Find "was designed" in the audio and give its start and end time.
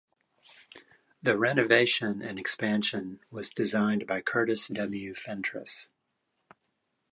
3.29-4.07